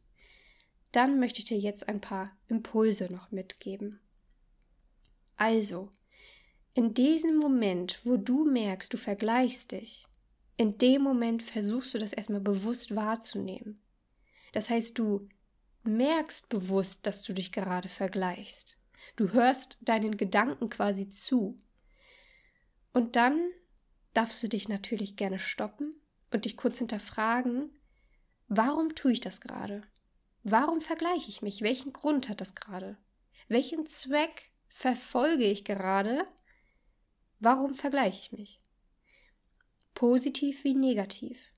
Dann 0.90 1.20
möchte 1.20 1.38
ich 1.38 1.44
dir 1.44 1.58
jetzt 1.58 1.88
ein 1.88 2.00
paar 2.00 2.36
Impulse 2.48 3.12
noch 3.12 3.30
mitgeben. 3.30 4.00
Also, 5.36 5.90
in 6.74 6.94
diesem 6.94 7.36
Moment, 7.36 8.00
wo 8.04 8.16
du 8.16 8.44
merkst, 8.44 8.92
du 8.92 8.96
vergleichst 8.96 9.72
dich, 9.72 10.06
in 10.56 10.78
dem 10.78 11.02
Moment 11.02 11.42
versuchst 11.42 11.94
du 11.94 11.98
das 11.98 12.12
erstmal 12.12 12.40
bewusst 12.40 12.94
wahrzunehmen. 12.96 13.80
Das 14.52 14.68
heißt, 14.68 14.98
du 14.98 15.28
merkst 15.84 16.48
bewusst, 16.48 17.06
dass 17.06 17.22
du 17.22 17.32
dich 17.32 17.52
gerade 17.52 17.88
vergleichst. 17.88 18.78
Du 19.16 19.32
hörst 19.32 19.78
deinen 19.82 20.16
Gedanken 20.16 20.68
quasi 20.68 21.08
zu. 21.08 21.56
Und 22.92 23.16
dann 23.16 23.40
darfst 24.12 24.42
du 24.42 24.48
dich 24.48 24.68
natürlich 24.68 25.16
gerne 25.16 25.38
stoppen 25.38 25.94
und 26.30 26.44
dich 26.44 26.56
kurz 26.56 26.78
hinterfragen, 26.78 27.70
warum 28.50 28.94
tue 28.94 29.12
ich 29.12 29.20
das 29.20 29.40
gerade? 29.40 29.82
Warum 30.42 30.82
vergleiche 30.82 31.30
ich 31.30 31.40
mich? 31.40 31.62
Welchen 31.62 31.94
Grund 31.94 32.28
hat 32.28 32.42
das 32.42 32.54
gerade? 32.54 32.98
Welchen 33.48 33.86
Zweck 33.86 34.50
verfolge 34.68 35.44
ich 35.44 35.64
gerade? 35.64 36.24
Warum 37.38 37.74
vergleiche 37.74 38.20
ich 38.20 38.32
mich? 38.32 38.60
Positiv 39.94 40.64
wie 40.64 40.74
negativ. 40.74 41.50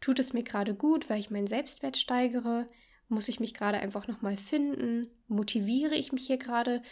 Tut 0.00 0.18
es 0.18 0.32
mir 0.32 0.42
gerade 0.42 0.74
gut, 0.74 1.08
weil 1.08 1.20
ich 1.20 1.30
meinen 1.30 1.46
Selbstwert 1.46 1.96
steigere? 1.96 2.66
Muss 3.08 3.28
ich 3.28 3.38
mich 3.38 3.54
gerade 3.54 3.78
einfach 3.78 4.08
nochmal 4.08 4.36
finden? 4.36 5.08
Motiviere 5.28 5.94
ich 5.94 6.12
mich 6.12 6.26
hier 6.26 6.38
gerade? 6.38 6.82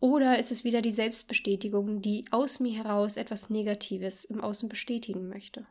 Oder 0.00 0.38
ist 0.38 0.52
es 0.52 0.64
wieder 0.64 0.80
die 0.80 0.90
Selbstbestätigung, 0.90 2.00
die 2.00 2.24
aus 2.30 2.60
mir 2.60 2.72
heraus 2.72 3.16
etwas 3.16 3.50
Negatives 3.50 4.24
im 4.24 4.40
Außen 4.40 4.68
bestätigen 4.68 5.28
möchte? 5.28 5.66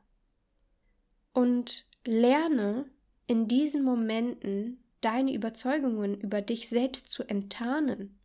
Und 1.34 1.86
lerne 2.06 2.90
in 3.28 3.48
diesen 3.48 3.84
Momenten 3.84 4.84
deine 5.02 5.34
Überzeugungen 5.34 6.20
über 6.20 6.42
dich 6.42 6.70
selbst 6.70 7.12
zu 7.12 7.24
enttarnen. 7.24 8.20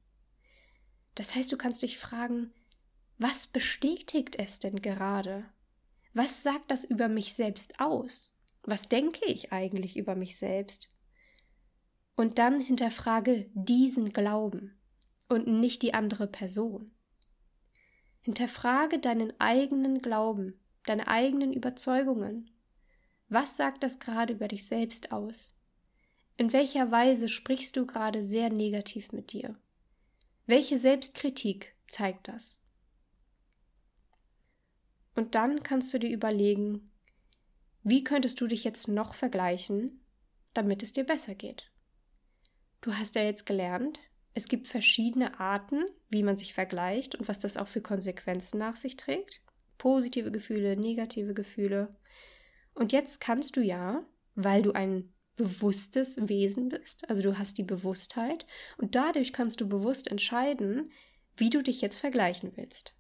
Das 1.15 1.35
heißt, 1.35 1.53
du 1.53 1.59
kannst 1.59 1.83
dich 1.83 1.99
fragen, 1.99 2.53
was 3.19 3.47
bestätigt 3.47 4.37
es 4.39 4.59
denn 4.59 4.81
gerade? 4.81 5.43
Was 6.15 6.43
sagt 6.43 6.71
das 6.71 6.85
über 6.85 7.09
mich 7.09 7.35
selbst 7.35 7.81
aus? 7.81 8.33
Was 8.63 8.89
denke 8.89 9.25
ich 9.27 9.53
eigentlich 9.53 9.97
über 9.97 10.15
mich 10.15 10.37
selbst? 10.37 10.89
Und 12.17 12.39
dann 12.39 12.61
hinterfrage 12.61 13.51
diesen 13.55 14.13
Glauben 14.13 14.79
und 15.29 15.47
nicht 15.47 15.83
die 15.83 15.95
andere 15.95 16.27
Person. 16.27 16.91
Hinterfrage 18.21 18.99
deinen 18.99 19.33
eigenen 19.41 20.01
Glauben, 20.01 20.61
deine 20.85 21.09
eigenen 21.09 21.53
Überzeugungen. 21.53 22.51
Was 23.33 23.57
sagt 23.57 23.83
das 23.83 23.99
gerade 23.99 24.35
über 24.35 24.47
dich 24.47 24.67
selbst 24.67 25.11
aus? 25.11 25.55
In 26.37 26.53
welcher 26.53 26.91
Weise 26.91 27.31
sprichst 27.31 27.75
du 27.79 27.87
gerade 27.87 28.23
sehr 28.23 28.51
negativ 28.51 29.11
mit 29.13 29.33
dir? 29.33 29.57
Welche 30.45 30.77
Selbstkritik 30.77 31.75
zeigt 31.89 32.29
das? 32.29 32.59
Und 35.15 35.35
dann 35.35 35.63
kannst 35.63 35.95
du 35.95 35.99
dir 35.99 36.11
überlegen, 36.11 36.91
wie 37.83 38.05
könntest 38.05 38.39
du 38.39 38.47
dich 38.47 38.65
jetzt 38.65 38.89
noch 38.89 39.15
vergleichen, 39.15 40.05
damit 40.53 40.83
es 40.83 40.93
dir 40.93 41.05
besser 41.05 41.35
geht? 41.35 41.71
Du 42.83 42.93
hast 42.93 43.15
ja 43.15 43.23
jetzt 43.23 43.47
gelernt, 43.47 43.99
es 44.35 44.47
gibt 44.47 44.67
verschiedene 44.67 45.41
Arten, 45.41 45.87
wie 46.11 46.23
man 46.23 46.37
sich 46.37 46.53
vergleicht 46.53 47.15
und 47.15 47.29
was 47.29 47.39
das 47.39 47.57
auch 47.57 47.69
für 47.69 47.81
Konsequenzen 47.81 48.59
nach 48.59 48.77
sich 48.77 48.99
trägt. 48.99 49.41
Positive 49.79 50.31
Gefühle, 50.31 50.77
negative 50.77 51.33
Gefühle. 51.33 51.89
Und 52.75 52.93
jetzt 52.93 53.21
kannst 53.21 53.57
du 53.57 53.61
ja, 53.61 54.05
weil 54.35 54.63
du 54.63 54.73
ein 54.73 55.13
bewusstes 55.37 56.17
Wesen 56.29 56.69
bist, 56.69 57.09
also 57.09 57.23
du 57.23 57.39
hast 57.39 57.59
die 57.59 57.63
Bewusstheit 57.63 58.47
und 58.77 58.95
dadurch 58.95 59.33
kannst 59.33 59.61
du 59.61 59.69
bewusst 59.69 60.11
entscheiden, 60.11 60.91
wie 61.37 61.51
du 61.51 61.63
dich 61.63 61.81
jetzt 61.81 61.99
vergleichen 61.99 62.53
willst. 62.57 62.95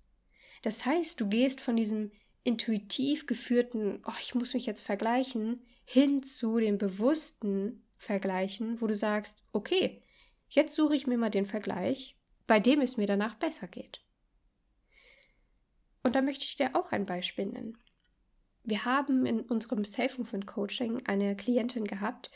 Das 0.62 0.86
heißt, 0.86 1.20
du 1.20 1.28
gehst 1.28 1.60
von 1.60 1.76
diesem 1.76 2.12
intuitiv 2.44 3.26
geführten, 3.26 4.02
oh, 4.06 4.14
ich 4.20 4.34
muss 4.34 4.54
mich 4.54 4.66
jetzt 4.66 4.82
vergleichen, 4.82 5.60
hin 5.84 6.22
zu 6.22 6.58
dem 6.58 6.78
bewussten 6.78 7.84
vergleichen, 7.96 8.80
wo 8.80 8.86
du 8.86 8.96
sagst, 8.96 9.42
okay, 9.52 10.02
jetzt 10.48 10.74
suche 10.74 10.96
ich 10.96 11.06
mir 11.06 11.18
mal 11.18 11.30
den 11.30 11.46
Vergleich, 11.46 12.16
bei 12.46 12.60
dem 12.60 12.80
es 12.80 12.96
mir 12.96 13.06
danach 13.06 13.34
besser 13.36 13.68
geht. 13.68 14.00
Und 16.02 16.16
da 16.16 16.22
möchte 16.22 16.44
ich 16.44 16.56
dir 16.56 16.74
auch 16.74 16.90
ein 16.92 17.06
Beispiel 17.06 17.46
nennen. 17.46 17.78
Wir 18.64 18.84
haben 18.84 19.26
in 19.26 19.40
unserem 19.40 19.84
Self-Movement 19.84 20.46
Coaching 20.46 21.02
eine 21.06 21.34
Klientin 21.36 21.84
gehabt, 21.84 22.30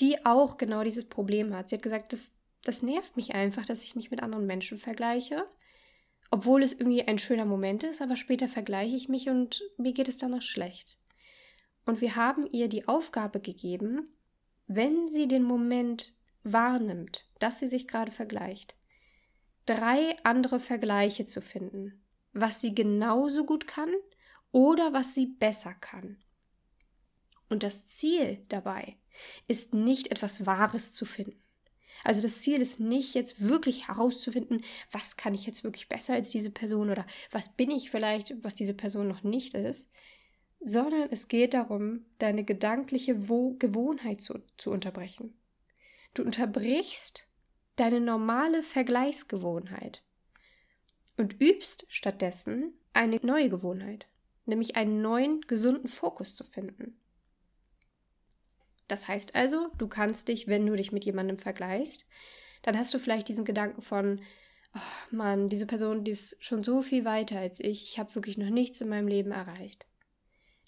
die 0.00 0.24
auch 0.24 0.56
genau 0.56 0.82
dieses 0.82 1.04
Problem 1.04 1.54
hat. 1.54 1.68
Sie 1.68 1.76
hat 1.76 1.82
gesagt, 1.82 2.12
das, 2.12 2.32
das 2.62 2.82
nervt 2.82 3.16
mich 3.16 3.34
einfach, 3.34 3.66
dass 3.66 3.82
ich 3.82 3.94
mich 3.94 4.10
mit 4.10 4.22
anderen 4.22 4.46
Menschen 4.46 4.78
vergleiche, 4.78 5.44
obwohl 6.30 6.62
es 6.62 6.72
irgendwie 6.72 7.02
ein 7.02 7.18
schöner 7.18 7.44
Moment 7.44 7.84
ist, 7.84 8.00
aber 8.00 8.16
später 8.16 8.48
vergleiche 8.48 8.96
ich 8.96 9.08
mich 9.08 9.28
und 9.28 9.62
mir 9.76 9.92
geht 9.92 10.08
es 10.08 10.16
danach 10.16 10.42
schlecht. 10.42 10.98
Und 11.84 12.00
wir 12.00 12.16
haben 12.16 12.46
ihr 12.46 12.68
die 12.68 12.86
Aufgabe 12.86 13.40
gegeben, 13.40 14.10
wenn 14.66 15.10
sie 15.10 15.26
den 15.26 15.42
Moment 15.42 16.12
wahrnimmt, 16.44 17.26
dass 17.38 17.58
sie 17.58 17.68
sich 17.68 17.88
gerade 17.88 18.10
vergleicht, 18.10 18.76
drei 19.66 20.16
andere 20.22 20.60
Vergleiche 20.60 21.24
zu 21.24 21.40
finden, 21.40 22.04
was 22.32 22.60
sie 22.60 22.74
genauso 22.74 23.44
gut 23.44 23.66
kann 23.66 23.88
oder 24.52 24.92
was 24.92 25.14
sie 25.14 25.26
besser 25.26 25.74
kann. 25.74 26.18
Und 27.48 27.62
das 27.62 27.86
Ziel 27.86 28.44
dabei 28.48 28.96
ist 29.48 29.74
nicht 29.74 30.10
etwas 30.10 30.46
Wahres 30.46 30.92
zu 30.92 31.04
finden. 31.04 31.42
Also 32.04 32.20
das 32.20 32.40
Ziel 32.40 32.60
ist 32.60 32.78
nicht 32.78 33.14
jetzt 33.14 33.40
wirklich 33.48 33.88
herauszufinden, 33.88 34.62
was 34.92 35.16
kann 35.16 35.34
ich 35.34 35.46
jetzt 35.46 35.64
wirklich 35.64 35.88
besser 35.88 36.14
als 36.14 36.30
diese 36.30 36.50
Person 36.50 36.90
oder 36.90 37.06
was 37.30 37.54
bin 37.54 37.70
ich 37.70 37.90
vielleicht, 37.90 38.34
was 38.44 38.54
diese 38.54 38.74
Person 38.74 39.08
noch 39.08 39.24
nicht 39.24 39.54
ist, 39.54 39.88
sondern 40.60 41.08
es 41.10 41.28
geht 41.28 41.54
darum, 41.54 42.04
deine 42.18 42.44
gedankliche 42.44 43.28
Wo 43.28 43.54
Gewohnheit 43.54 44.20
zu, 44.20 44.40
zu 44.56 44.70
unterbrechen. 44.70 45.36
Du 46.14 46.22
unterbrichst 46.22 47.26
deine 47.76 48.00
normale 48.00 48.62
Vergleichsgewohnheit 48.62 50.02
und 51.16 51.40
übst 51.40 51.86
stattdessen 51.88 52.72
eine 52.92 53.20
neue 53.22 53.50
Gewohnheit, 53.50 54.06
nämlich 54.48 54.76
einen 54.76 55.02
neuen 55.02 55.40
gesunden 55.42 55.88
Fokus 55.88 56.34
zu 56.34 56.44
finden. 56.44 56.98
Das 58.88 59.06
heißt 59.06 59.34
also, 59.34 59.68
du 59.76 59.86
kannst 59.86 60.28
dich, 60.28 60.48
wenn 60.48 60.66
du 60.66 60.74
dich 60.74 60.92
mit 60.92 61.04
jemandem 61.04 61.38
vergleichst, 61.38 62.08
dann 62.62 62.76
hast 62.76 62.92
du 62.92 62.98
vielleicht 62.98 63.28
diesen 63.28 63.44
Gedanken 63.44 63.82
von, 63.82 64.20
oh 64.74 65.14
Mann, 65.14 65.48
diese 65.48 65.66
Person, 65.66 66.04
die 66.04 66.10
ist 66.10 66.42
schon 66.42 66.64
so 66.64 66.82
viel 66.82 67.04
weiter 67.04 67.38
als 67.38 67.60
ich, 67.60 67.84
ich 67.84 67.98
habe 67.98 68.14
wirklich 68.14 68.38
noch 68.38 68.50
nichts 68.50 68.80
in 68.80 68.88
meinem 68.88 69.08
Leben 69.08 69.30
erreicht. 69.30 69.86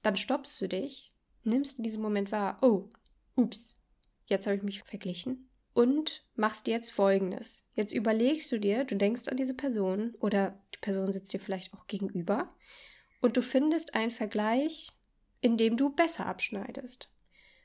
Dann 0.03 0.17
stoppst 0.17 0.61
du 0.61 0.69
dich, 0.69 1.11
nimmst 1.43 1.79
in 1.79 1.85
diesem 1.85 2.03
Moment 2.03 2.31
wahr, 2.31 2.59
oh, 2.63 2.91
ups, 3.37 3.75
jetzt 4.27 4.47
habe 4.47 4.57
ich 4.57 4.63
mich 4.63 4.83
verglichen 4.83 5.51
und 5.73 6.25
machst 6.35 6.69
jetzt 6.69 6.91
folgendes. 6.91 7.67
Jetzt 7.75 7.93
überlegst 7.93 8.51
du 8.53 8.59
dir, 8.59 8.85
du 8.85 8.97
denkst 8.97 9.29
an 9.29 9.37
diese 9.37 9.55
Person 9.55 10.15
oder 10.21 10.63
die 10.75 10.81
Person 10.81 11.13
sitzt 11.13 11.33
dir 11.33 11.41
vielleicht 11.41 11.73
auch 11.75 11.87
gegenüber 11.87 12.55
und 13.21 13.37
du 13.37 13.43
findest 13.43 13.95
einen 13.95 14.11
Vergleich, 14.11 14.91
in 15.41 15.57
dem 15.57 15.77
du 15.77 15.91
besser 15.91 16.27
abschneidest. 16.27 17.11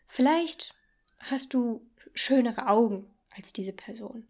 Vielleicht 0.07 0.73
hast 1.19 1.53
du 1.53 1.85
schönere 2.13 2.67
Augen 2.67 3.13
als 3.29 3.53
diese 3.53 3.73
Person. 3.73 4.27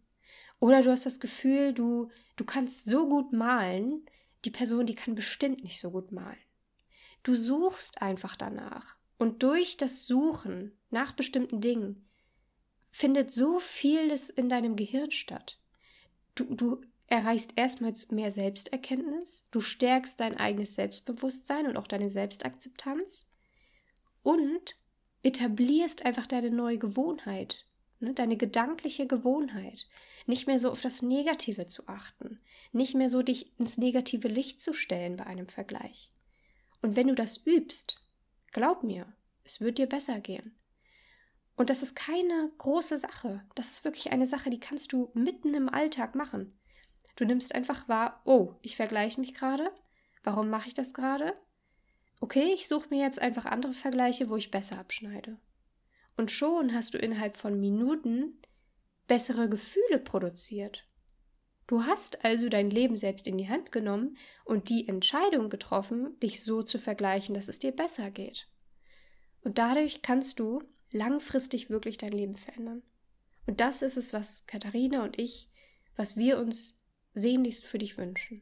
Oder 0.59 0.81
du 0.81 0.91
hast 0.91 1.05
das 1.05 1.19
Gefühl, 1.19 1.73
du, 1.73 2.09
du 2.37 2.45
kannst 2.45 2.85
so 2.85 3.07
gut 3.07 3.33
malen, 3.33 4.05
die 4.45 4.51
Person, 4.51 4.85
die 4.85 4.95
kann 4.95 5.15
bestimmt 5.15 5.63
nicht 5.63 5.79
so 5.79 5.91
gut 5.91 6.11
malen. 6.11 6.37
Du 7.23 7.35
suchst 7.35 8.01
einfach 8.01 8.35
danach. 8.35 8.95
Und 9.17 9.43
durch 9.43 9.77
das 9.77 10.05
Suchen 10.05 10.77
nach 10.89 11.13
bestimmten 11.13 11.61
Dingen 11.61 12.07
findet 12.91 13.31
so 13.31 13.59
vieles 13.59 14.29
in 14.29 14.49
deinem 14.49 14.75
Gehirn 14.75 15.11
statt. 15.11 15.59
Du, 16.35 16.43
du 16.55 16.81
erreichst 17.07 17.53
erstmals 17.55 18.09
mehr 18.11 18.31
Selbsterkenntnis, 18.31 19.45
du 19.51 19.61
stärkst 19.61 20.19
dein 20.19 20.37
eigenes 20.37 20.75
Selbstbewusstsein 20.75 21.67
und 21.67 21.77
auch 21.77 21.87
deine 21.87 22.09
Selbstakzeptanz 22.09 23.27
und 24.23 24.75
etablierst 25.23 26.05
einfach 26.05 26.27
deine 26.27 26.51
neue 26.51 26.77
Gewohnheit, 26.77 27.65
ne, 27.99 28.13
deine 28.13 28.37
gedankliche 28.37 29.07
Gewohnheit, 29.07 29.87
nicht 30.25 30.47
mehr 30.47 30.59
so 30.59 30.71
auf 30.71 30.81
das 30.81 31.01
Negative 31.01 31.67
zu 31.67 31.87
achten, 31.87 32.39
nicht 32.71 32.95
mehr 32.95 33.09
so 33.09 33.21
dich 33.21 33.57
ins 33.59 33.77
negative 33.77 34.27
Licht 34.27 34.59
zu 34.61 34.73
stellen 34.73 35.17
bei 35.17 35.25
einem 35.25 35.47
Vergleich. 35.47 36.11
Und 36.81 36.95
wenn 36.95 37.07
du 37.07 37.15
das 37.15 37.45
übst, 37.45 38.01
glaub 38.51 38.83
mir, 38.83 39.11
es 39.43 39.61
wird 39.61 39.77
dir 39.77 39.87
besser 39.87 40.19
gehen. 40.19 40.55
Und 41.55 41.69
das 41.69 41.83
ist 41.83 41.95
keine 41.95 42.51
große 42.57 42.97
Sache. 42.97 43.43
Das 43.55 43.67
ist 43.67 43.85
wirklich 43.85 44.11
eine 44.11 44.27
Sache, 44.27 44.49
die 44.49 44.59
kannst 44.59 44.91
du 44.91 45.09
mitten 45.13 45.53
im 45.53 45.69
Alltag 45.69 46.15
machen. 46.15 46.57
Du 47.15 47.25
nimmst 47.25 47.55
einfach 47.55 47.87
wahr, 47.87 48.21
oh, 48.25 48.55
ich 48.61 48.75
vergleiche 48.75 49.19
mich 49.19 49.33
gerade. 49.33 49.69
Warum 50.23 50.49
mache 50.49 50.67
ich 50.67 50.73
das 50.73 50.93
gerade? 50.93 51.33
okay, 52.25 52.53
ich 52.53 52.67
suche 52.67 52.89
mir 52.89 53.01
jetzt 53.01 53.21
einfach 53.21 53.45
andere 53.45 53.73
Vergleiche, 53.73 54.29
wo 54.29 54.35
ich 54.35 54.51
besser 54.51 54.79
abschneide. 54.79 55.37
Und 56.17 56.31
schon 56.31 56.73
hast 56.73 56.93
du 56.93 56.97
innerhalb 56.97 57.37
von 57.37 57.59
Minuten 57.59 58.39
bessere 59.07 59.49
Gefühle 59.49 59.99
produziert. 59.99 60.87
Du 61.67 61.83
hast 61.83 62.23
also 62.23 62.49
dein 62.49 62.69
Leben 62.69 62.95
selbst 62.95 63.27
in 63.27 63.37
die 63.37 63.49
Hand 63.49 63.71
genommen 63.71 64.17
und 64.43 64.69
die 64.69 64.87
Entscheidung 64.87 65.49
getroffen, 65.49 66.19
dich 66.19 66.43
so 66.43 66.63
zu 66.63 66.79
vergleichen, 66.79 67.35
dass 67.35 67.47
es 67.47 67.59
dir 67.59 67.71
besser 67.71 68.11
geht. 68.11 68.47
Und 69.43 69.57
dadurch 69.57 70.01
kannst 70.01 70.39
du 70.39 70.61
langfristig 70.91 71.69
wirklich 71.69 71.97
dein 71.97 72.11
Leben 72.11 72.35
verändern. 72.35 72.83
Und 73.45 73.59
das 73.61 73.83
ist 73.83 73.97
es, 73.97 74.13
was 74.13 74.47
Katharina 74.47 75.03
und 75.03 75.19
ich, 75.19 75.49
was 75.95 76.17
wir 76.17 76.39
uns 76.39 76.81
sehnlichst 77.15 77.65
für 77.65 77.79
dich 77.79 77.97
wünschen. 77.97 78.41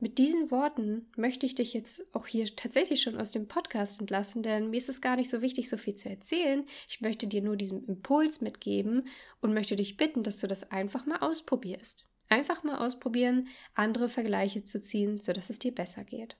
Mit 0.00 0.18
diesen 0.18 0.50
Worten 0.50 1.06
möchte 1.16 1.46
ich 1.46 1.54
dich 1.54 1.72
jetzt 1.72 2.14
auch 2.14 2.26
hier 2.26 2.54
tatsächlich 2.56 3.00
schon 3.00 3.18
aus 3.18 3.30
dem 3.30 3.48
Podcast 3.48 4.00
entlassen, 4.00 4.42
denn 4.42 4.68
mir 4.68 4.76
ist 4.76 4.90
es 4.90 5.00
gar 5.00 5.16
nicht 5.16 5.30
so 5.30 5.40
wichtig, 5.40 5.70
so 5.70 5.78
viel 5.78 5.94
zu 5.94 6.10
erzählen. 6.10 6.66
Ich 6.88 7.00
möchte 7.00 7.26
dir 7.26 7.40
nur 7.40 7.56
diesen 7.56 7.86
Impuls 7.86 8.42
mitgeben 8.42 9.06
und 9.40 9.54
möchte 9.54 9.76
dich 9.76 9.96
bitten, 9.96 10.22
dass 10.22 10.40
du 10.40 10.46
das 10.46 10.70
einfach 10.70 11.06
mal 11.06 11.20
ausprobierst. 11.20 12.04
Einfach 12.28 12.64
mal 12.64 12.84
ausprobieren, 12.84 13.48
andere 13.74 14.10
Vergleiche 14.10 14.64
zu 14.64 14.82
ziehen, 14.82 15.20
sodass 15.20 15.48
es 15.48 15.58
dir 15.58 15.74
besser 15.74 16.04
geht. 16.04 16.36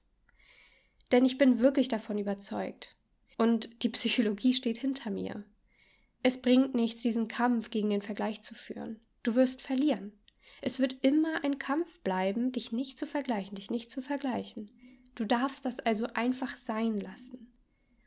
Denn 1.11 1.25
ich 1.25 1.39
bin 1.39 1.61
wirklich 1.61 1.89
davon 1.89 2.19
überzeugt. 2.19 2.97
Und 3.39 3.83
die 3.83 3.89
Psychologie 3.89 4.53
steht 4.53 4.79
hinter 4.79 5.11
mir. 5.11 5.45
Es 6.23 6.43
bringt 6.43 6.75
nichts, 6.75 7.03
diesen 7.03 7.29
Kampf 7.29 7.71
gegen 7.71 7.91
den 7.91 8.03
Vergleich 8.03 8.43
zu 8.43 8.55
führen. 8.55 9.01
Du 9.23 9.35
wirst 9.35 9.63
verlieren. 9.63 10.13
Es 10.61 10.79
wird 10.79 10.97
immer 11.03 11.45
ein 11.45 11.59
Kampf 11.59 12.01
bleiben, 12.01 12.53
dich 12.53 12.73
nicht 12.73 12.99
zu 12.99 13.07
vergleichen, 13.07 13.57
dich 13.57 13.71
nicht 13.71 13.91
zu 13.91 14.03
vergleichen. 14.03 14.71
Du 15.15 15.25
darfst 15.25 15.65
das 15.65 15.81
also 15.81 16.07
einfach 16.15 16.57
sein 16.57 17.01
lassen. 17.01 17.53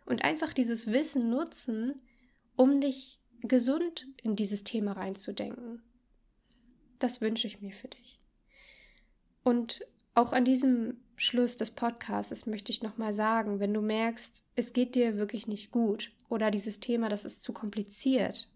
Und 0.06 0.24
einfach 0.24 0.54
dieses 0.54 0.88
Wissen 0.88 1.30
nutzen, 1.30 2.02
um 2.56 2.82
dich 2.82 3.20
gesund 3.42 4.08
in 4.24 4.36
dieses 4.36 4.64
Thema 4.64 4.94
reinzudenken. 4.94 5.82
Das 7.00 7.22
wünsche 7.22 7.48
ich 7.48 7.62
mir 7.62 7.74
für 7.74 7.90
dich. 7.90 8.20
Und 9.44 9.82
auch 10.16 10.34
an 10.34 10.46
diesem 10.46 10.98
Schluss 11.16 11.58
des 11.58 11.72
Podcasts 11.72 12.46
möchte 12.46 12.72
ich 12.72 12.82
nochmal 12.82 13.14
sagen, 13.14 13.60
wenn 13.60 13.74
du 13.74 13.82
merkst, 13.82 14.46
es 14.56 14.74
geht 14.74 14.96
dir 14.96 15.18
wirklich 15.18 15.48
nicht 15.48 15.72
gut 15.72 16.10
oder 16.30 16.52
dieses 16.52 16.80
Thema, 16.80 17.10
das 17.10 17.26
ist 17.26 17.42
zu 17.42 17.54
kompliziert, 17.54 18.50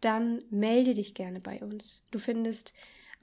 dann 0.00 0.42
melde 0.50 0.94
dich 0.94 1.14
gerne 1.14 1.40
bei 1.40 1.60
uns. 1.60 2.06
Du 2.10 2.18
findest 2.18 2.74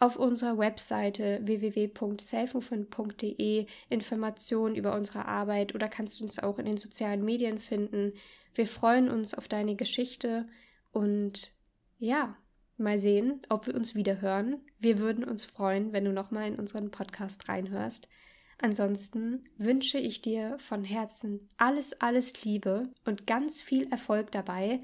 auf 0.04 0.18
unserer 0.18 0.58
Webseite 0.58 1.39
www.selfmovement.de 1.44 3.68
Informationen 3.89 4.76
über 4.76 4.98
unsere 4.98 5.26
Arbeit 5.26 5.74
oder 5.76 5.88
kannst 5.88 6.20
du 6.20 6.26
uns 6.26 6.39
auch 6.39 6.60
in 6.60 6.66
den 6.66 6.76
sozialen 6.76 7.24
Medien 7.24 7.60
finden. 7.60 8.12
Wir 8.54 8.68
freuen 8.68 9.10
uns 9.10 9.34
auf 9.34 9.48
deine 9.48 9.78
Geschichte 9.78 10.44
und 10.92 11.54
ja, 12.00 12.36
mal 12.76 13.00
sehen, 13.00 13.44
ob 13.48 13.66
wir 13.66 13.76
uns 13.76 13.96
wieder 13.96 14.20
hören. 14.20 14.58
Wir 14.78 15.00
würden 15.00 15.24
uns 15.24 15.46
freuen, 15.46 15.94
wenn 15.94 16.04
du 16.04 16.12
nochmal 16.12 16.50
in 16.50 16.56
unseren 16.56 16.92
Podcast 16.92 17.48
reinhörst. 17.48 18.10
Ansonsten 18.58 19.46
wünsche 19.58 20.00
ich 20.00 20.22
dir 20.22 20.60
von 20.60 20.84
Herzen 20.84 21.48
alles, 21.56 22.02
alles 22.02 22.44
Liebe 22.44 22.92
und 23.06 23.26
ganz 23.26 23.62
viel 23.62 23.89
Erfolg 23.89 24.34
dabei, 24.34 24.80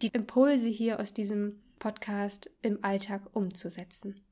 die 0.00 0.10
Impulse 0.12 0.68
hier 0.68 1.00
aus 1.00 1.12
diesem 1.12 1.60
Podcast 1.80 2.48
im 2.62 2.84
Alltag 2.84 3.22
umzusetzen. 3.32 4.24